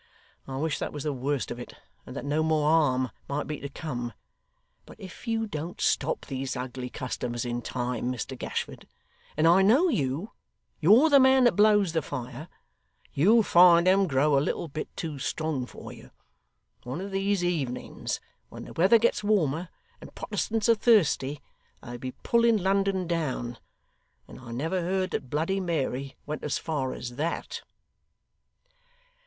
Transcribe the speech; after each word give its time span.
I 0.47 0.57
wish 0.57 0.79
that 0.79 0.91
was 0.93 1.03
the 1.03 1.13
worst 1.13 1.51
of 1.51 1.59
it, 1.59 1.73
and 2.07 2.15
that 2.15 2.25
no 2.25 2.41
more 2.41 2.67
harm 2.67 3.11
might 3.29 3.45
be 3.45 3.59
to 3.59 3.69
come; 3.69 4.13
but 4.87 4.99
if 4.99 5.27
you 5.27 5.45
don't 5.45 5.79
stop 5.79 6.25
these 6.25 6.55
ugly 6.55 6.89
customers 6.89 7.45
in 7.45 7.61
time, 7.61 8.11
Mr 8.11 8.35
Gashford 8.35 8.87
(and 9.37 9.47
I 9.47 9.61
know 9.61 9.89
you; 9.89 10.31
you're 10.79 11.11
the 11.11 11.19
man 11.19 11.43
that 11.43 11.55
blows 11.55 11.93
the 11.93 12.01
fire), 12.01 12.47
you'll 13.13 13.43
find 13.43 13.87
'em 13.87 14.07
grow 14.07 14.35
a 14.35 14.41
little 14.41 14.67
bit 14.67 14.89
too 14.97 15.19
strong 15.19 15.67
for 15.67 15.93
you. 15.93 16.09
One 16.81 16.99
of 16.99 17.11
these 17.11 17.43
evenings, 17.43 18.19
when 18.49 18.65
the 18.65 18.73
weather 18.73 18.97
gets 18.97 19.23
warmer 19.23 19.69
and 20.01 20.15
Protestants 20.15 20.67
are 20.67 20.73
thirsty, 20.73 21.41
they'll 21.83 21.99
be 21.99 22.13
pulling 22.23 22.57
London 22.57 23.05
down, 23.05 23.59
and 24.27 24.39
I 24.39 24.51
never 24.51 24.81
heard 24.81 25.11
that 25.11 25.29
Bloody 25.29 25.59
Mary 25.59 26.15
went 26.25 26.43
as 26.43 26.57
far 26.57 26.93
as 26.93 27.17
THAT. 27.17 27.61